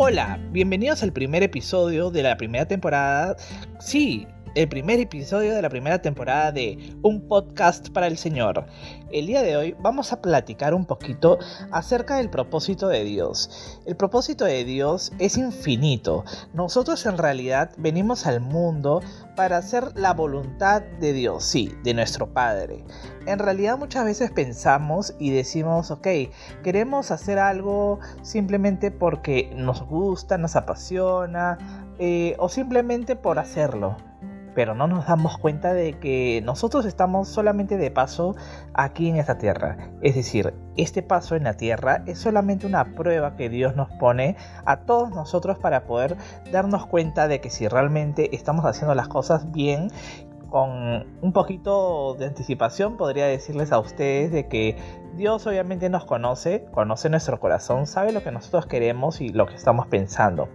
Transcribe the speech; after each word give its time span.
Hola, 0.00 0.38
bienvenidos 0.52 1.02
al 1.02 1.12
primer 1.12 1.42
episodio 1.42 2.12
de 2.12 2.22
la 2.22 2.36
primera 2.36 2.66
temporada. 2.66 3.34
Sí, 3.80 4.28
el 4.54 4.68
primer 4.68 5.00
episodio 5.00 5.54
de 5.54 5.62
la 5.62 5.68
primera 5.68 6.00
temporada 6.00 6.52
de 6.52 6.96
Un 7.02 7.26
podcast 7.28 7.90
para 7.90 8.06
el 8.06 8.16
Señor. 8.16 8.66
El 9.10 9.26
día 9.26 9.42
de 9.42 9.56
hoy 9.56 9.76
vamos 9.80 10.12
a 10.12 10.20
platicar 10.20 10.74
un 10.74 10.84
poquito 10.84 11.38
acerca 11.70 12.16
del 12.16 12.30
propósito 12.30 12.88
de 12.88 13.04
Dios. 13.04 13.80
El 13.86 13.96
propósito 13.96 14.44
de 14.44 14.64
Dios 14.64 15.12
es 15.18 15.36
infinito. 15.36 16.24
Nosotros 16.52 17.04
en 17.06 17.18
realidad 17.18 17.70
venimos 17.78 18.26
al 18.26 18.40
mundo 18.40 19.00
para 19.36 19.58
hacer 19.58 19.96
la 19.96 20.14
voluntad 20.14 20.82
de 20.82 21.12
Dios, 21.12 21.44
sí, 21.44 21.72
de 21.84 21.94
nuestro 21.94 22.32
Padre. 22.32 22.84
En 23.26 23.38
realidad 23.38 23.78
muchas 23.78 24.04
veces 24.04 24.30
pensamos 24.30 25.14
y 25.18 25.30
decimos, 25.30 25.90
ok, 25.90 26.08
queremos 26.62 27.10
hacer 27.10 27.38
algo 27.38 28.00
simplemente 28.22 28.90
porque 28.90 29.50
nos 29.54 29.82
gusta, 29.82 30.38
nos 30.38 30.56
apasiona 30.56 31.58
eh, 31.98 32.36
o 32.38 32.48
simplemente 32.48 33.16
por 33.16 33.38
hacerlo 33.38 33.96
pero 34.58 34.74
no 34.74 34.88
nos 34.88 35.06
damos 35.06 35.38
cuenta 35.38 35.72
de 35.72 36.00
que 36.00 36.42
nosotros 36.44 36.84
estamos 36.84 37.28
solamente 37.28 37.76
de 37.76 37.92
paso 37.92 38.34
aquí 38.74 39.08
en 39.08 39.14
esta 39.14 39.38
tierra. 39.38 39.92
Es 40.02 40.16
decir, 40.16 40.52
este 40.76 41.00
paso 41.00 41.36
en 41.36 41.44
la 41.44 41.54
tierra 41.54 42.02
es 42.06 42.18
solamente 42.18 42.66
una 42.66 42.96
prueba 42.96 43.36
que 43.36 43.50
Dios 43.50 43.76
nos 43.76 43.88
pone 44.00 44.36
a 44.64 44.78
todos 44.78 45.10
nosotros 45.10 45.60
para 45.60 45.84
poder 45.84 46.16
darnos 46.50 46.86
cuenta 46.86 47.28
de 47.28 47.40
que 47.40 47.50
si 47.50 47.68
realmente 47.68 48.34
estamos 48.34 48.64
haciendo 48.64 48.96
las 48.96 49.06
cosas 49.06 49.52
bien 49.52 49.92
con 50.50 51.06
un 51.22 51.32
poquito 51.32 52.14
de 52.14 52.26
anticipación 52.26 52.96
podría 52.96 53.26
decirles 53.26 53.70
a 53.70 53.78
ustedes 53.78 54.32
de 54.32 54.48
que 54.48 54.76
Dios 55.14 55.46
obviamente 55.46 55.88
nos 55.88 56.04
conoce, 56.04 56.64
conoce 56.72 57.08
nuestro 57.10 57.38
corazón, 57.38 57.86
sabe 57.86 58.10
lo 58.10 58.24
que 58.24 58.32
nosotros 58.32 58.66
queremos 58.66 59.20
y 59.20 59.28
lo 59.28 59.46
que 59.46 59.54
estamos 59.54 59.86
pensando. 59.86 60.48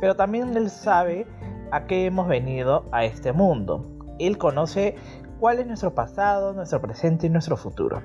Pero 0.00 0.16
también 0.16 0.56
Él 0.56 0.68
sabe 0.68 1.26
a 1.70 1.86
qué 1.86 2.06
hemos 2.06 2.28
venido 2.28 2.84
a 2.92 3.04
este 3.04 3.32
mundo. 3.32 3.86
Él 4.18 4.38
conoce 4.38 4.96
cuál 5.40 5.58
es 5.58 5.66
nuestro 5.66 5.94
pasado, 5.94 6.52
nuestro 6.52 6.80
presente 6.80 7.26
y 7.26 7.30
nuestro 7.30 7.56
futuro. 7.56 8.02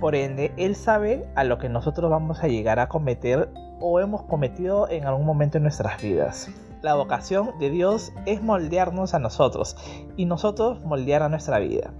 Por 0.00 0.14
ende, 0.14 0.52
Él 0.56 0.76
sabe 0.76 1.28
a 1.34 1.44
lo 1.44 1.58
que 1.58 1.68
nosotros 1.68 2.10
vamos 2.10 2.42
a 2.42 2.48
llegar 2.48 2.78
a 2.78 2.88
cometer 2.88 3.50
o 3.80 4.00
hemos 4.00 4.22
cometido 4.22 4.88
en 4.88 5.06
algún 5.06 5.26
momento 5.26 5.58
en 5.58 5.64
nuestras 5.64 6.00
vidas. 6.00 6.50
La 6.82 6.94
vocación 6.94 7.58
de 7.58 7.70
Dios 7.70 8.12
es 8.26 8.42
moldearnos 8.42 9.14
a 9.14 9.18
nosotros 9.18 9.76
y 10.16 10.24
nosotros 10.26 10.84
moldear 10.84 11.22
a 11.22 11.28
nuestra 11.28 11.58
vida. 11.58 11.92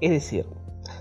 Es 0.00 0.10
decir, 0.10 0.46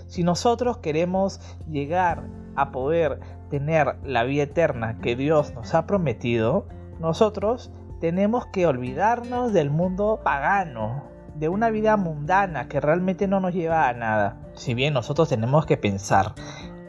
si 0.07 0.23
nosotros 0.23 0.77
queremos 0.77 1.39
llegar 1.67 2.23
a 2.55 2.71
poder 2.71 3.19
tener 3.49 3.95
la 4.03 4.23
vida 4.23 4.43
eterna 4.43 4.99
que 4.99 5.15
Dios 5.15 5.53
nos 5.53 5.73
ha 5.73 5.87
prometido, 5.87 6.67
nosotros 6.99 7.71
tenemos 8.01 8.47
que 8.47 8.65
olvidarnos 8.65 9.53
del 9.53 9.69
mundo 9.69 10.19
pagano, 10.23 11.03
de 11.35 11.49
una 11.49 11.69
vida 11.69 11.95
mundana 11.97 12.67
que 12.67 12.81
realmente 12.81 13.27
no 13.27 13.39
nos 13.39 13.53
lleva 13.53 13.87
a 13.87 13.93
nada. 13.93 14.37
Si 14.55 14.73
bien 14.73 14.95
nosotros 14.95 15.29
tenemos 15.29 15.67
que 15.67 15.77
pensar 15.77 16.33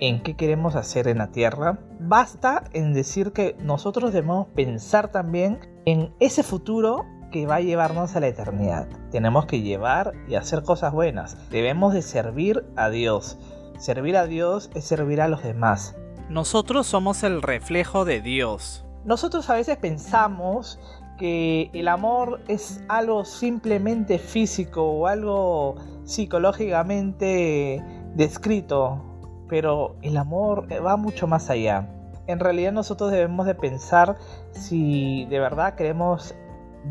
en 0.01 0.23
qué 0.23 0.35
queremos 0.35 0.75
hacer 0.75 1.07
en 1.07 1.19
la 1.19 1.31
tierra, 1.31 1.79
basta 2.01 2.65
en 2.73 2.95
decir 2.95 3.33
que 3.33 3.55
nosotros 3.61 4.13
debemos 4.13 4.49
pensar 4.49 5.13
también 5.13 5.61
en 5.85 6.15
ese 6.19 6.43
futuro 6.43 7.05
que 7.31 7.47
va 7.47 7.57
a 7.57 7.61
llevarnos 7.61 8.17
a 8.17 8.21
la 8.21 8.29
eternidad. 8.29 8.89
Tenemos 9.11 9.45
que 9.47 9.61
llevar 9.61 10.13
y 10.29 10.35
hacer 10.35 10.63
cosas 10.63 10.93
buenas. 10.93 11.37
Debemos 11.51 11.93
de 11.93 12.03
servir 12.03 12.65
a 12.75 12.89
Dios. 12.89 13.39
Servir 13.79 14.17
a 14.17 14.27
Dios 14.27 14.71
es 14.75 14.85
servir 14.85 15.21
a 15.21 15.29
los 15.29 15.43
demás. 15.43 15.95
Nosotros 16.31 16.87
somos 16.87 17.23
el 17.23 17.43
reflejo 17.43 18.05
de 18.07 18.23
Dios. 18.23 18.87
Nosotros 19.05 19.51
a 19.51 19.55
veces 19.55 19.77
pensamos 19.79 20.79
que 21.23 21.71
el 21.73 21.87
amor 21.87 22.41
es 22.49 22.83
algo 22.89 23.25
simplemente 23.25 24.19
físico 24.19 24.83
o 24.83 25.07
algo 25.07 25.77
psicológicamente 26.03 27.81
descrito, 28.17 29.01
pero 29.49 29.95
el 30.03 30.17
amor 30.17 30.67
va 30.85 30.97
mucho 30.97 31.29
más 31.29 31.49
allá. 31.49 31.89
En 32.27 32.41
realidad 32.41 32.73
nosotros 32.73 33.13
debemos 33.13 33.47
de 33.47 33.55
pensar 33.55 34.17
si 34.51 35.25
de 35.27 35.39
verdad 35.39 35.77
queremos 35.77 36.35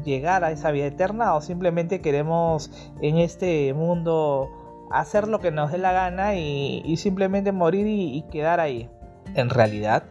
llegar 0.06 0.46
a 0.46 0.52
esa 0.52 0.72
vida 0.72 0.86
eterna 0.86 1.36
o 1.36 1.42
simplemente 1.42 2.00
queremos 2.00 2.72
en 3.02 3.18
este 3.18 3.74
mundo 3.74 4.50
hacer 4.92 5.28
lo 5.28 5.42
que 5.42 5.52
nos 5.52 5.74
dé 5.74 5.78
la 5.78 5.92
gana 5.92 6.36
y, 6.36 6.96
simplemente 6.96 7.52
morir 7.52 7.86
y, 7.86 8.16
y 8.20 8.22
quedar 8.32 8.62
ahí. 8.62 8.90
En 9.36 9.50
realidad, 9.50 10.04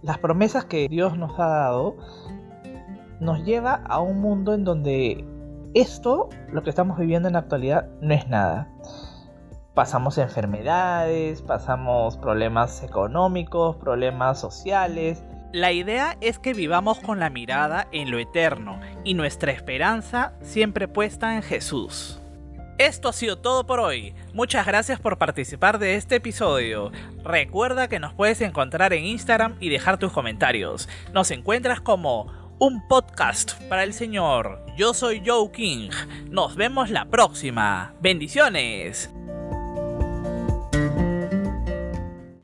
las 0.00 0.16
promesas 0.16 0.64
que 0.64 0.88
Dios 0.88 1.18
nos 1.18 1.38
ha 1.38 1.46
dado 1.46 1.96
nos 3.20 3.44
lleva 3.44 3.74
a 3.74 4.00
un 4.00 4.20
mundo 4.20 4.54
en 4.54 4.64
donde 4.64 5.24
esto, 5.74 6.28
lo 6.52 6.62
que 6.62 6.70
estamos 6.70 6.98
viviendo 6.98 7.28
en 7.28 7.34
la 7.34 7.40
actualidad, 7.40 7.88
no 8.00 8.14
es 8.14 8.28
nada. 8.28 8.68
Pasamos 9.74 10.18
enfermedades, 10.18 11.42
pasamos 11.42 12.16
problemas 12.16 12.82
económicos, 12.84 13.76
problemas 13.76 14.40
sociales. 14.40 15.24
La 15.52 15.72
idea 15.72 16.16
es 16.20 16.38
que 16.38 16.54
vivamos 16.54 17.00
con 17.00 17.18
la 17.18 17.28
mirada 17.28 17.88
en 17.90 18.10
lo 18.10 18.18
eterno 18.18 18.78
y 19.02 19.14
nuestra 19.14 19.50
esperanza 19.50 20.34
siempre 20.42 20.86
puesta 20.86 21.34
en 21.34 21.42
Jesús. 21.42 22.20
Esto 22.78 23.08
ha 23.08 23.12
sido 23.12 23.38
todo 23.38 23.66
por 23.66 23.78
hoy. 23.78 24.14
Muchas 24.32 24.66
gracias 24.66 24.98
por 24.98 25.16
participar 25.16 25.78
de 25.78 25.94
este 25.94 26.16
episodio. 26.16 26.90
Recuerda 27.22 27.86
que 27.86 28.00
nos 28.00 28.14
puedes 28.14 28.40
encontrar 28.40 28.92
en 28.92 29.04
Instagram 29.04 29.56
y 29.60 29.68
dejar 29.68 29.98
tus 29.98 30.10
comentarios. 30.10 30.88
Nos 31.12 31.30
encuentras 31.30 31.80
como 31.80 32.32
un 32.64 32.80
podcast 32.80 33.60
para 33.68 33.82
el 33.84 33.92
Señor. 33.92 34.64
Yo 34.74 34.94
soy 34.94 35.22
Joe 35.24 35.50
King. 35.52 35.90
Nos 36.30 36.56
vemos 36.56 36.88
la 36.88 37.04
próxima. 37.04 37.94
Bendiciones. 38.00 39.10